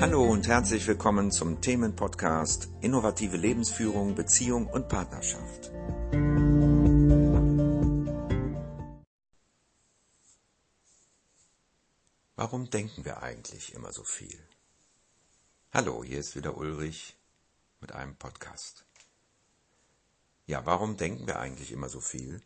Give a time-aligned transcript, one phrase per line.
[0.00, 5.70] Hallo und herzlich willkommen zum Themenpodcast Innovative Lebensführung, Beziehung und Partnerschaft.
[12.34, 14.42] Warum denken wir eigentlich immer so viel?
[15.70, 17.18] Hallo, hier ist wieder Ulrich
[17.82, 18.86] mit einem Podcast.
[20.46, 22.40] Ja, warum denken wir eigentlich immer so viel?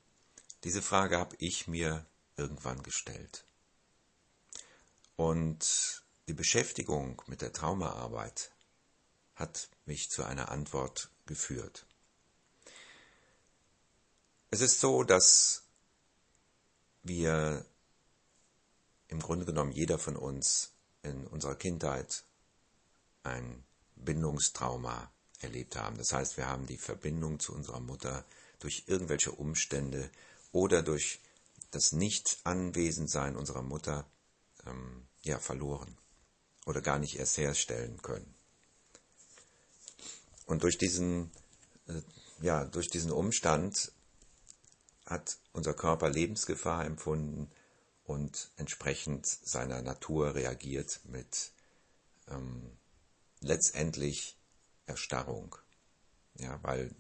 [0.65, 2.05] Diese Frage habe ich mir
[2.37, 3.47] irgendwann gestellt.
[5.15, 8.51] Und die Beschäftigung mit der Traumaarbeit
[9.35, 11.87] hat mich zu einer Antwort geführt.
[14.51, 15.65] Es ist so, dass
[17.03, 17.67] wir
[19.09, 22.25] im Grunde genommen jeder von uns in unserer Kindheit
[23.23, 23.65] ein
[23.97, 25.11] Bindungstrauma
[25.41, 25.99] erlebt haben.
[25.99, 28.25] Das heißt, wir haben die Verbindung zu unserer Mutter
[28.61, 30.11] durch irgendwelche Umstände
[30.53, 31.21] oder durch
[31.71, 34.07] das Nicht-Anwesensein unserer Mutter
[34.65, 35.99] ähm, ja, verloren
[36.65, 38.35] oder gar nicht erst herstellen können.
[40.47, 41.31] Und durch diesen,
[41.89, 42.01] äh,
[42.43, 43.93] ja, durch diesen Umstand
[45.07, 47.51] hat unser Körper Lebensgefahr empfunden
[48.05, 51.53] und entsprechend seiner Natur reagiert mit
[52.29, 52.71] ähm,
[53.41, 54.37] letztendlich
[54.87, 55.57] Erstarrung.
[56.37, 56.95] Ja, weil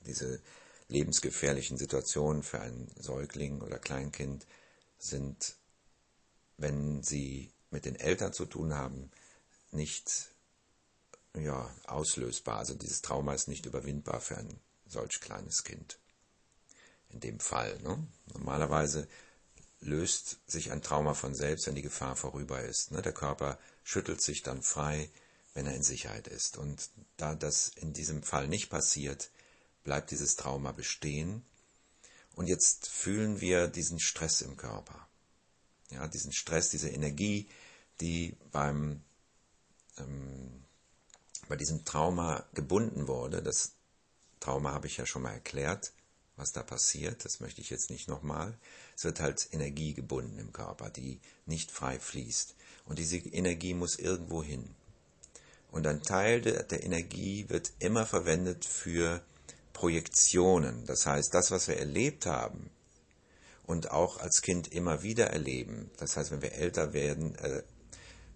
[0.00, 0.42] diese
[0.88, 4.46] lebensgefährlichen Situationen für einen Säugling oder Kleinkind
[4.98, 5.56] sind,
[6.58, 9.10] wenn sie mit den Eltern zu tun haben,
[9.70, 10.32] nicht
[11.34, 12.58] ja, auslösbar.
[12.58, 15.98] Also dieses Trauma ist nicht überwindbar für ein solch kleines Kind.
[17.08, 17.78] In dem Fall.
[17.82, 18.06] Ne?
[18.32, 19.08] Normalerweise
[19.80, 22.92] löst sich ein Trauma von selbst, wenn die Gefahr vorüber ist.
[22.92, 23.02] Ne?
[23.02, 25.10] Der Körper schüttelt sich dann frei,
[25.54, 26.56] wenn er in Sicherheit ist.
[26.56, 29.30] Und da das in diesem Fall nicht passiert,
[29.84, 31.44] bleibt dieses Trauma bestehen.
[32.34, 35.08] Und jetzt fühlen wir diesen Stress im Körper.
[35.92, 37.48] Ja, diesen Stress, diese Energie,
[38.00, 39.02] die beim,
[39.98, 40.64] ähm,
[41.48, 43.42] bei diesem Trauma gebunden wurde.
[43.42, 43.72] Das
[44.40, 45.92] Trauma habe ich ja schon mal erklärt,
[46.36, 47.24] was da passiert.
[47.24, 48.56] Das möchte ich jetzt nicht nochmal.
[48.96, 52.54] Es wird halt Energie gebunden im Körper, die nicht frei fließt.
[52.86, 54.74] Und diese Energie muss irgendwo hin.
[55.70, 59.22] Und ein Teil der, der Energie wird immer verwendet für
[59.72, 60.84] Projektionen.
[60.86, 62.70] Das heißt, das, was wir erlebt haben,
[63.72, 65.90] und auch als Kind immer wieder erleben.
[65.96, 67.62] Das heißt, wenn wir älter werden, äh,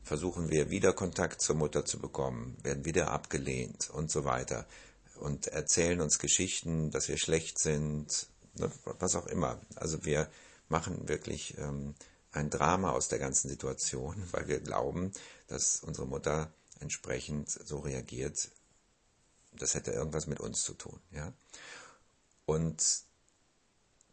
[0.03, 4.67] versuchen wir wieder Kontakt zur Mutter zu bekommen, werden wieder abgelehnt und so weiter
[5.17, 9.61] und erzählen uns Geschichten, dass wir schlecht sind, ne, was auch immer.
[9.75, 10.31] Also wir
[10.71, 11.95] machen wirklich ähm,
[12.33, 15.13] ein Drama aus der ganzen Situation, weil wir glauben,
[15.49, 18.49] dass unsere Mutter entsprechend so reagiert,
[19.53, 20.99] das hätte irgendwas mit uns zu tun.
[21.13, 21.31] Ja?
[22.47, 22.83] Und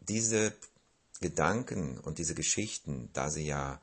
[0.00, 0.52] diese
[1.20, 3.80] Gedanken und diese Geschichten, da sie ja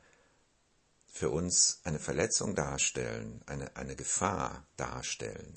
[1.06, 5.54] für uns eine Verletzung darstellen, eine, eine Gefahr darstellen,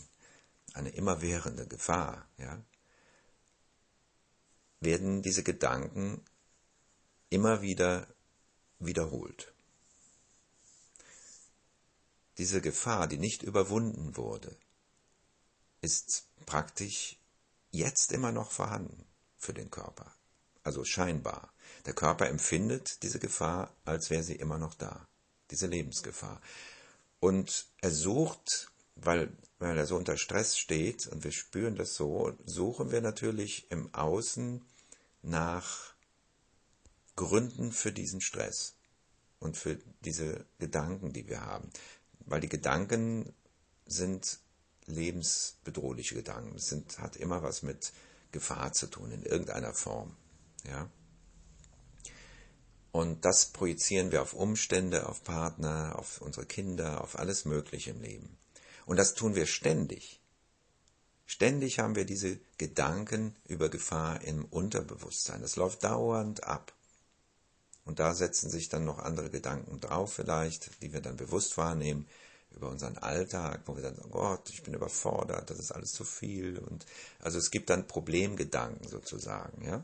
[0.73, 2.61] eine immerwährende Gefahr, ja,
[4.81, 6.23] werden diese Gedanken
[7.29, 8.07] immer wieder
[8.79, 9.53] wiederholt.
[12.37, 14.57] Diese Gefahr, die nicht überwunden wurde,
[15.81, 17.17] ist praktisch
[17.71, 19.05] jetzt immer noch vorhanden
[19.37, 20.13] für den Körper.
[20.65, 21.53] Also scheinbar.
[21.85, 25.07] Der Körper empfindet diese Gefahr, als wäre sie immer noch da.
[25.51, 26.41] Diese Lebensgefahr.
[27.19, 32.35] Und er sucht, weil, weil er so unter Stress steht und wir spüren das so,
[32.45, 34.65] suchen wir natürlich im Außen
[35.21, 35.93] nach
[37.15, 38.73] Gründen für diesen Stress
[39.39, 41.69] und für diese Gedanken, die wir haben.
[42.21, 43.35] Weil die Gedanken
[43.85, 44.39] sind
[44.87, 46.55] lebensbedrohliche Gedanken.
[46.55, 47.93] Es sind, hat immer was mit
[48.31, 50.15] Gefahr zu tun, in irgendeiner Form.
[50.67, 50.89] Ja?
[52.91, 58.01] Und das projizieren wir auf Umstände, auf Partner, auf unsere Kinder, auf alles Mögliche im
[58.01, 58.37] Leben.
[58.85, 60.21] Und das tun wir ständig.
[61.25, 65.41] Ständig haben wir diese Gedanken über Gefahr im Unterbewusstsein.
[65.41, 66.71] Das läuft dauernd ab.
[67.83, 72.07] Und da setzen sich dann noch andere Gedanken drauf vielleicht, die wir dann bewusst wahrnehmen
[72.51, 76.03] über unseren Alltag, wo wir dann sagen, Gott, ich bin überfordert, das ist alles zu
[76.03, 76.59] viel.
[76.59, 76.85] Und
[77.19, 79.83] also es gibt dann Problemgedanken sozusagen, ja.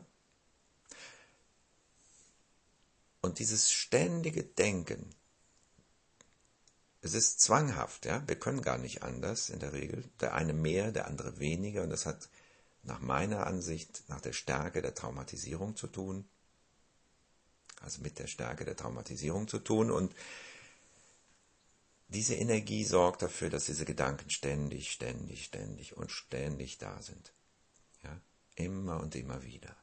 [3.22, 5.14] Und dieses ständige Denken,
[7.02, 10.04] es ist zwanghaft, ja, wir können gar nicht anders in der Regel.
[10.20, 11.82] Der eine mehr, der andere weniger.
[11.82, 12.28] Und das hat
[12.82, 16.28] nach meiner Ansicht, nach der Stärke der Traumatisierung zu tun.
[17.80, 19.90] Also mit der Stärke der Traumatisierung zu tun.
[19.90, 20.14] Und
[22.08, 27.32] diese Energie sorgt dafür, dass diese Gedanken ständig, ständig, ständig und ständig da sind.
[28.02, 28.20] Ja?
[28.56, 29.76] Immer und immer wieder.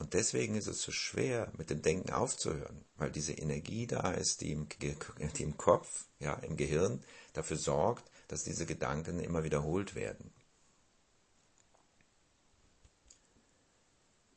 [0.00, 4.40] Und deswegen ist es so schwer, mit dem Denken aufzuhören, weil diese Energie da ist,
[4.40, 7.04] die im, die im Kopf, ja, im Gehirn
[7.34, 10.32] dafür sorgt, dass diese Gedanken immer wiederholt werden.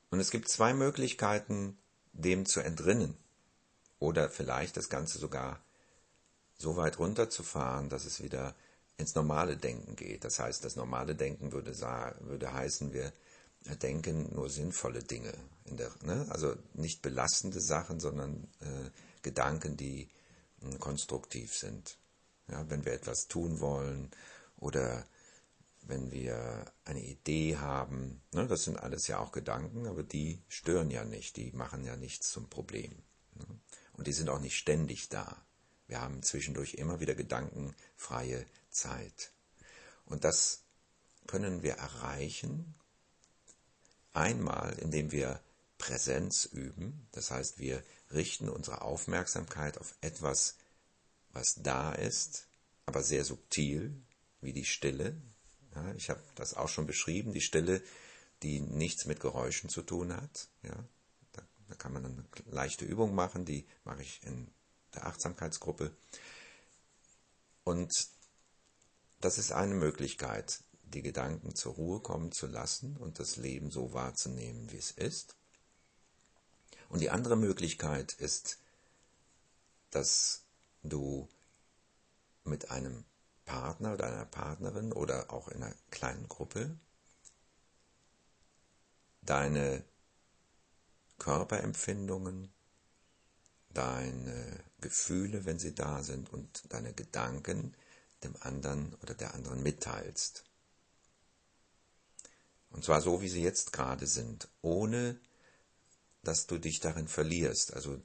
[0.09, 1.77] Und es gibt zwei Möglichkeiten,
[2.11, 3.17] dem zu entrinnen.
[3.99, 5.63] Oder vielleicht das Ganze sogar
[6.57, 8.53] so weit runterzufahren, dass es wieder
[8.97, 10.25] ins normale Denken geht.
[10.25, 11.73] Das heißt, das normale Denken würde,
[12.19, 13.13] würde heißen, wir
[13.81, 15.33] denken nur sinnvolle Dinge.
[15.65, 16.25] Der, ne?
[16.29, 18.89] Also nicht belastende Sachen, sondern äh,
[19.21, 20.09] Gedanken, die
[20.61, 21.97] äh, konstruktiv sind.
[22.49, 24.11] Ja, wenn wir etwas tun wollen
[24.57, 25.05] oder
[25.83, 30.91] wenn wir eine Idee haben, ne, das sind alles ja auch Gedanken, aber die stören
[30.91, 32.91] ja nicht, die machen ja nichts zum Problem.
[33.35, 33.45] Ne?
[33.93, 35.45] Und die sind auch nicht ständig da.
[35.87, 39.31] Wir haben zwischendurch immer wieder gedankenfreie Zeit.
[40.05, 40.63] Und das
[41.27, 42.75] können wir erreichen,
[44.13, 45.41] einmal indem wir
[45.77, 50.57] Präsenz üben, das heißt wir richten unsere Aufmerksamkeit auf etwas,
[51.29, 52.47] was da ist,
[52.85, 54.01] aber sehr subtil,
[54.39, 55.19] wie die Stille,
[55.75, 57.81] ja, ich habe das auch schon beschrieben, die Stille,
[58.43, 60.47] die nichts mit Geräuschen zu tun hat.
[60.63, 60.75] Ja,
[61.31, 64.47] da, da kann man eine leichte Übung machen, die mache ich in
[64.93, 65.95] der Achtsamkeitsgruppe.
[67.63, 67.91] Und
[69.21, 70.59] das ist eine Möglichkeit,
[70.93, 75.35] die Gedanken zur Ruhe kommen zu lassen und das Leben so wahrzunehmen, wie es ist.
[76.89, 78.59] Und die andere Möglichkeit ist,
[79.91, 80.43] dass
[80.83, 81.27] du
[82.43, 83.03] mit einem
[83.45, 86.77] Partner oder einer Partnerin oder auch in einer kleinen Gruppe
[89.21, 89.83] deine
[91.17, 92.51] Körperempfindungen,
[93.69, 97.73] deine Gefühle, wenn sie da sind, und deine Gedanken
[98.23, 100.43] dem anderen oder der anderen mitteilst.
[102.73, 105.19] Und zwar so, wie sie jetzt gerade sind, ohne
[106.23, 107.73] dass du dich darin verlierst.
[107.73, 108.01] Also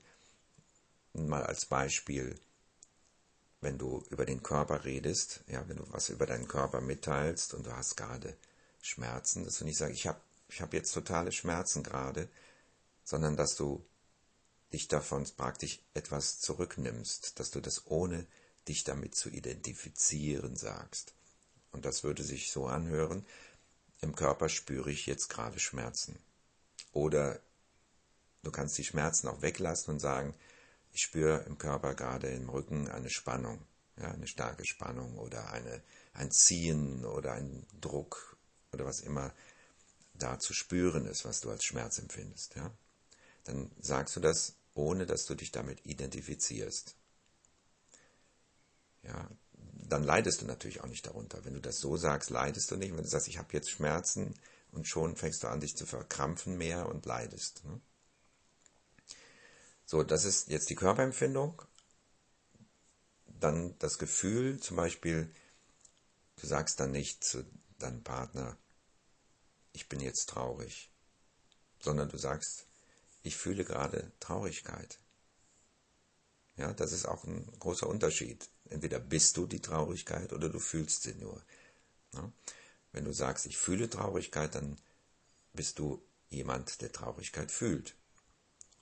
[1.14, 2.38] mal als Beispiel,
[3.60, 7.66] wenn du über den Körper redest, ja, wenn du was über deinen Körper mitteilst und
[7.66, 8.36] du hast gerade
[8.80, 10.20] Schmerzen, dass du nicht sagst, ich habe
[10.50, 12.28] ich hab jetzt totale Schmerzen gerade,
[13.04, 13.84] sondern dass du
[14.72, 18.26] dich davon praktisch etwas zurücknimmst, dass du das ohne
[18.66, 21.14] dich damit zu identifizieren sagst.
[21.72, 23.26] Und das würde sich so anhören,
[24.00, 26.18] im Körper spüre ich jetzt gerade Schmerzen.
[26.92, 27.40] Oder
[28.42, 30.34] du kannst die Schmerzen auch weglassen und sagen,
[30.92, 33.60] ich spüre im Körper gerade im Rücken eine Spannung,
[33.96, 35.82] ja, eine starke Spannung oder eine,
[36.14, 38.36] ein Ziehen oder ein Druck
[38.72, 39.32] oder was immer
[40.14, 42.56] da zu spüren ist, was du als Schmerz empfindest.
[42.56, 42.72] Ja.
[43.44, 46.96] Dann sagst du das, ohne dass du dich damit identifizierst.
[49.02, 49.28] Ja,
[49.88, 51.44] dann leidest du natürlich auch nicht darunter.
[51.44, 52.90] Wenn du das so sagst, leidest du nicht.
[52.90, 54.34] Wenn du sagst, ich habe jetzt Schmerzen
[54.72, 57.64] und schon fängst du an, dich zu verkrampfen mehr und leidest.
[57.64, 57.80] Ne?
[59.86, 61.62] So, das ist jetzt die Körperempfindung.
[63.26, 65.32] Dann das Gefühl, zum Beispiel,
[66.36, 67.44] du sagst dann nicht zu
[67.78, 68.58] deinem Partner,
[69.72, 70.90] ich bin jetzt traurig,
[71.80, 72.66] sondern du sagst,
[73.22, 74.98] ich fühle gerade Traurigkeit.
[76.56, 78.48] Ja, das ist auch ein großer Unterschied.
[78.70, 81.42] Entweder bist du die Traurigkeit oder du fühlst sie nur.
[82.14, 82.30] Ja?
[82.92, 84.76] Wenn du sagst, ich fühle Traurigkeit, dann
[85.52, 87.94] bist du jemand, der Traurigkeit fühlt.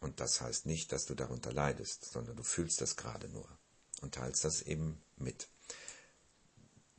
[0.00, 3.48] Und das heißt nicht, dass du darunter leidest, sondern du fühlst das gerade nur
[4.02, 5.49] und teilst das eben mit.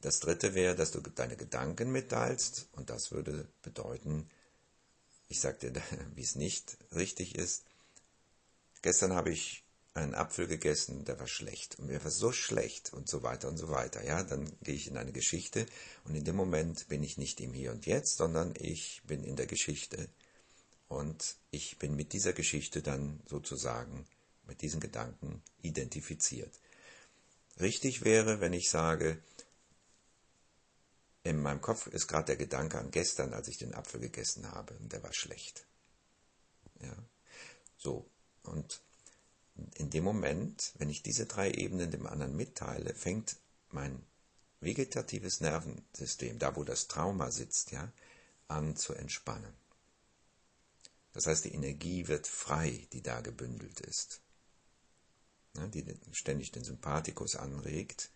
[0.01, 4.29] Das dritte wäre, dass du deine Gedanken mitteilst und das würde bedeuten,
[5.27, 5.81] ich sage dir,
[6.15, 7.65] wie es nicht richtig ist.
[8.81, 9.63] Gestern habe ich
[9.97, 13.57] einen Apfel gegessen, der war schlecht und mir war so schlecht und so weiter und
[13.57, 14.03] so weiter.
[14.05, 15.65] Ja, dann gehe ich in eine Geschichte
[16.05, 19.35] und in dem Moment bin ich nicht im Hier und Jetzt, sondern ich bin in
[19.35, 20.09] der Geschichte
[20.87, 24.05] und ich bin mit dieser Geschichte dann sozusagen,
[24.47, 26.53] mit diesen Gedanken identifiziert.
[27.59, 29.21] Richtig wäre, wenn ich sage,
[31.23, 34.75] in meinem Kopf ist gerade der Gedanke an gestern, als ich den Apfel gegessen habe,
[34.75, 35.65] und der war schlecht.
[36.79, 36.95] Ja,
[37.77, 38.09] so.
[38.43, 38.79] Und
[39.75, 43.37] in dem Moment, wenn ich diese drei Ebenen dem anderen mitteile, fängt
[43.71, 44.03] mein
[44.59, 47.91] vegetatives Nervensystem, da wo das Trauma sitzt, ja,
[48.47, 49.53] an zu entspannen.
[51.13, 54.21] Das heißt, die Energie wird frei, die da gebündelt ist,
[55.55, 58.09] ne, die ständig den Sympathikus anregt,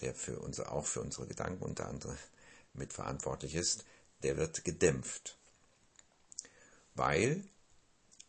[0.00, 2.18] der für unsere, auch für unsere Gedanken unter anderem
[2.74, 3.84] mitverantwortlich ist,
[4.22, 5.38] der wird gedämpft.
[6.94, 7.44] Weil,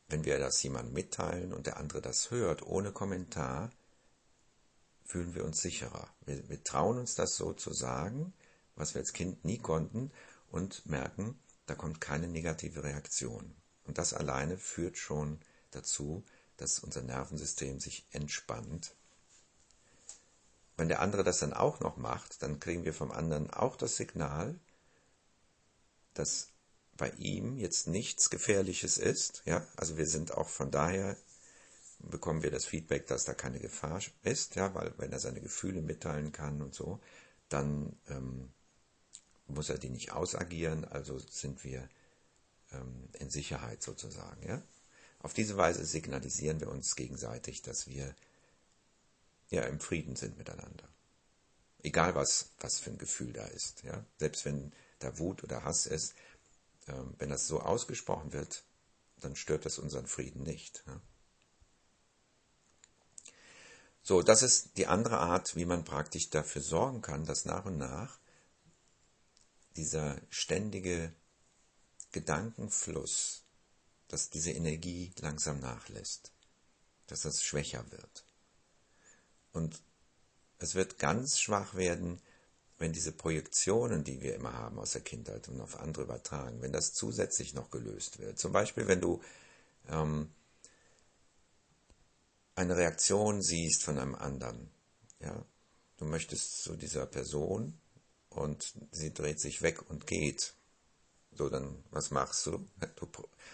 [0.07, 3.71] wenn wir das jemandem mitteilen und der andere das hört, ohne Kommentar,
[5.03, 6.09] fühlen wir uns sicherer.
[6.25, 8.33] Wir, wir trauen uns das so zu sagen,
[8.75, 10.11] was wir als Kind nie konnten,
[10.55, 13.53] und merken, da kommt keine negative Reaktion.
[13.83, 15.39] Und das alleine führt schon
[15.71, 16.23] dazu,
[16.57, 18.95] dass unser Nervensystem sich entspannt.
[20.77, 23.97] Wenn der andere das dann auch noch macht, dann kriegen wir vom anderen auch das
[23.97, 24.57] Signal,
[26.13, 26.51] dass
[26.97, 29.43] bei ihm jetzt nichts Gefährliches ist.
[29.45, 31.17] Ja, also wir sind auch von daher
[31.99, 35.81] bekommen wir das Feedback, dass da keine Gefahr ist, ja, weil wenn er seine Gefühle
[35.81, 36.99] mitteilen kann und so,
[37.49, 38.51] dann ähm,
[39.47, 41.87] muss er die nicht ausagieren, also sind wir
[42.71, 44.45] ähm, in Sicherheit sozusagen.
[44.47, 44.61] Ja?
[45.19, 48.15] Auf diese Weise signalisieren wir uns gegenseitig, dass wir
[49.49, 50.87] ja im Frieden sind miteinander.
[51.83, 53.83] Egal was, was für ein Gefühl da ist.
[53.83, 54.03] Ja?
[54.17, 56.15] Selbst wenn da Wut oder Hass ist,
[56.85, 58.63] wenn das so ausgesprochen wird,
[59.17, 60.83] dann stört das unseren Frieden nicht.
[64.03, 67.77] So, das ist die andere Art, wie man praktisch dafür sorgen kann, dass nach und
[67.77, 68.19] nach
[69.75, 71.13] dieser ständige
[72.11, 73.43] Gedankenfluss,
[74.07, 76.31] dass diese Energie langsam nachlässt,
[77.07, 78.25] dass das schwächer wird.
[79.51, 79.81] Und
[80.59, 82.21] es wird ganz schwach werden,
[82.77, 86.73] wenn diese Projektionen, die wir immer haben aus der Kindheit und auf andere übertragen, wenn
[86.73, 88.37] das zusätzlich noch gelöst wird.
[88.37, 89.21] Zum Beispiel, wenn du
[89.87, 90.29] ähm,
[92.55, 94.69] eine Reaktion siehst von einem anderen.
[95.19, 95.45] Ja?
[95.97, 97.77] Du möchtest zu dieser Person
[98.29, 100.53] und sie dreht sich weg und geht.
[101.31, 102.65] So, dann, was machst du?
[102.95, 103.07] Du,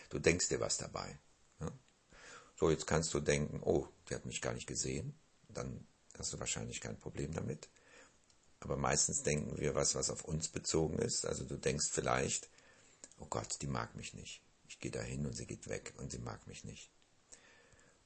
[0.09, 1.19] du denkst dir was dabei.
[1.59, 1.71] Ja?
[2.55, 5.13] So, jetzt kannst du denken, oh, die hat mich gar nicht gesehen.
[5.49, 5.85] Dann
[6.17, 7.69] hast du wahrscheinlich kein Problem damit.
[8.61, 11.25] Aber meistens denken wir was, was auf uns bezogen ist.
[11.25, 12.49] Also du denkst vielleicht,
[13.19, 14.41] oh Gott, die mag mich nicht.
[14.67, 16.89] Ich gehe dahin und sie geht weg und sie mag mich nicht.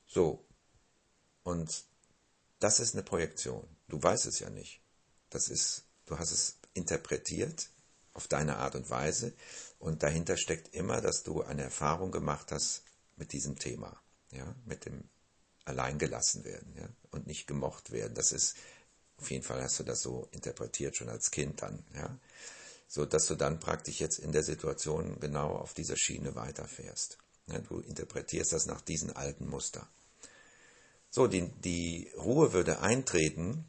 [0.07, 0.45] So,
[1.43, 1.83] und
[2.59, 3.67] das ist eine Projektion.
[3.87, 4.81] Du weißt es ja nicht.
[5.29, 7.69] Das ist, du hast es interpretiert
[8.13, 9.33] auf deine Art und Weise
[9.77, 12.83] und dahinter steckt immer, dass du eine Erfahrung gemacht hast
[13.17, 15.09] mit diesem Thema, ja, mit dem
[15.65, 18.13] alleingelassen werden, ja, und nicht gemocht werden.
[18.13, 18.55] Das ist,
[19.17, 22.17] auf jeden Fall hast du das so interpretiert schon als Kind dann, ja,
[22.87, 27.17] so dass du dann praktisch jetzt in der Situation genau auf dieser Schiene weiterfährst.
[27.47, 29.87] Ja, du interpretierst das nach diesen alten Muster.
[31.09, 33.65] So, die, die Ruhe würde eintreten,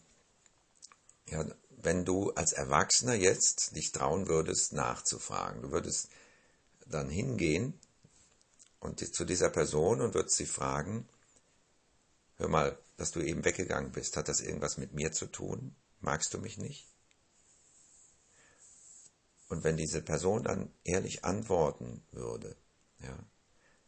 [1.28, 1.44] ja,
[1.82, 5.62] wenn du als Erwachsener jetzt dich trauen würdest, nachzufragen.
[5.62, 6.08] Du würdest
[6.86, 7.78] dann hingehen
[8.80, 11.08] und zu dieser Person und würdest sie fragen,
[12.36, 15.74] hör mal, dass du eben weggegangen bist, hat das irgendwas mit mir zu tun?
[16.00, 16.86] Magst du mich nicht?
[19.48, 22.56] Und wenn diese Person dann ehrlich antworten würde,
[23.00, 23.18] ja,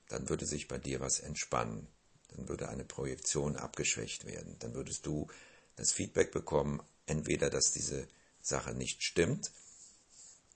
[0.08, 1.88] dann würde sich bei dir was entspannen
[2.28, 4.56] dann würde eine Projektion abgeschwächt werden.
[4.58, 5.28] Dann würdest du
[5.76, 8.06] das Feedback bekommen, entweder, dass diese
[8.40, 9.50] Sache nicht stimmt,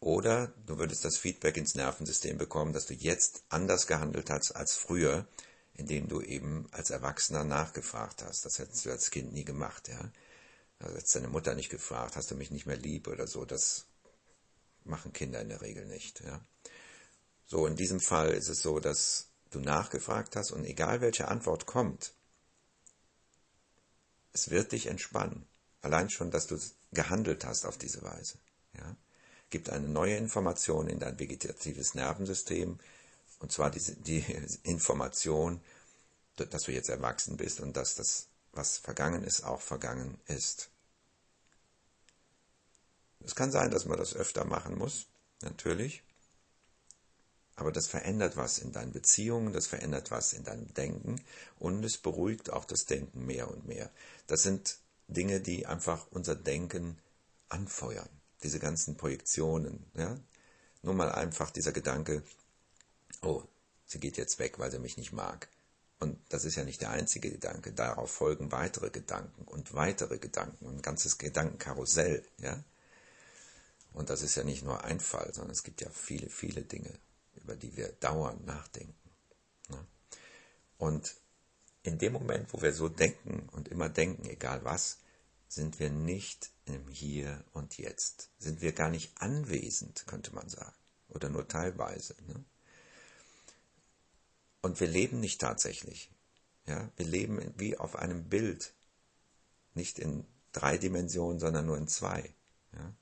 [0.00, 4.74] oder du würdest das Feedback ins Nervensystem bekommen, dass du jetzt anders gehandelt hast als
[4.74, 5.28] früher,
[5.74, 8.44] indem du eben als Erwachsener nachgefragt hast.
[8.44, 10.10] Das hättest du als Kind nie gemacht, ja.
[10.78, 13.44] Also hättest deine Mutter nicht gefragt, hast du mich nicht mehr lieb oder so.
[13.44, 13.86] Das
[14.84, 16.40] machen Kinder in der Regel nicht, ja.
[17.46, 21.66] So, in diesem Fall ist es so, dass du nachgefragt hast und egal welche Antwort
[21.66, 22.14] kommt,
[24.32, 25.46] es wird dich entspannen.
[25.82, 26.58] Allein schon, dass du
[26.92, 28.38] gehandelt hast auf diese Weise.
[28.74, 28.96] Ja?
[29.50, 32.78] Gibt eine neue Information in dein vegetatives Nervensystem,
[33.42, 34.20] und zwar diese, die
[34.62, 35.60] Information,
[36.36, 40.70] dass du jetzt erwachsen bist und dass das, was vergangen ist, auch vergangen ist.
[43.24, 45.06] Es kann sein, dass man das öfter machen muss,
[45.42, 46.02] natürlich.
[47.54, 51.20] Aber das verändert was in deinen Beziehungen, das verändert was in deinem Denken
[51.58, 53.90] und es beruhigt auch das Denken mehr und mehr.
[54.26, 56.98] Das sind Dinge, die einfach unser Denken
[57.48, 58.08] anfeuern.
[58.42, 59.84] Diese ganzen Projektionen.
[59.94, 60.18] Ja?
[60.82, 62.24] Nur mal einfach dieser Gedanke,
[63.22, 63.42] oh,
[63.86, 65.48] sie geht jetzt weg, weil sie mich nicht mag.
[65.98, 67.72] Und das ist ja nicht der einzige Gedanke.
[67.72, 72.24] Darauf folgen weitere Gedanken und weitere Gedanken, ein ganzes Gedankenkarussell.
[72.38, 72.62] Ja?
[73.92, 76.92] Und das ist ja nicht nur ein Fall, sondern es gibt ja viele, viele Dinge
[77.34, 79.10] über die wir dauernd nachdenken.
[79.68, 79.86] Ne?
[80.78, 81.16] Und
[81.82, 84.98] in dem Moment, wo wir so denken und immer denken, egal was,
[85.48, 88.30] sind wir nicht im Hier und Jetzt.
[88.38, 90.74] Sind wir gar nicht anwesend, könnte man sagen.
[91.08, 92.14] Oder nur teilweise.
[92.26, 92.44] Ne?
[94.62, 96.10] Und wir leben nicht tatsächlich.
[96.66, 96.90] Ja?
[96.96, 98.74] Wir leben wie auf einem Bild.
[99.74, 102.34] Nicht in drei Dimensionen, sondern nur in zwei.
[102.72, 102.94] Ja?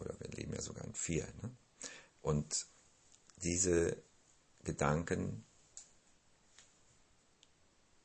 [0.00, 1.26] Oder wir leben ja sogar in vier.
[1.42, 1.50] Ne?
[2.22, 2.66] Und
[3.36, 3.96] diese
[4.64, 5.44] Gedanken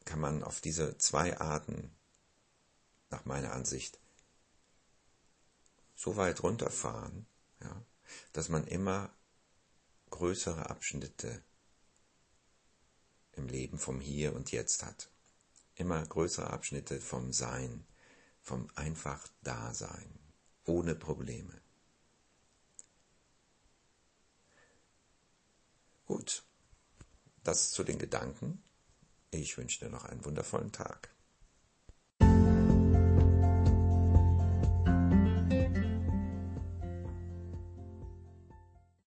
[0.05, 1.95] kann man auf diese zwei Arten,
[3.11, 3.99] nach meiner Ansicht,
[5.95, 7.25] so weit runterfahren,
[7.61, 7.81] ja,
[8.33, 9.13] dass man immer
[10.09, 11.43] größere Abschnitte
[13.33, 15.09] im Leben vom Hier und Jetzt hat.
[15.75, 17.85] Immer größere Abschnitte vom Sein,
[18.41, 20.19] vom einfach Dasein,
[20.65, 21.61] ohne Probleme.
[26.05, 26.43] Gut,
[27.43, 28.63] das zu den Gedanken.
[29.31, 31.13] Ich wünsche dir noch einen wundervollen Tag.